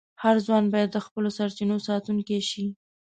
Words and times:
هر 0.23 0.35
ځوان 0.45 0.63
باید 0.73 0.89
د 0.93 0.97
خپلو 1.05 1.29
سرچینو 1.37 1.75
ساتونکی 1.87 2.39
شي. 2.49 2.65